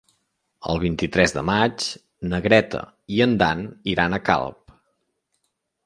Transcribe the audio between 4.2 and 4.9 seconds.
Calp.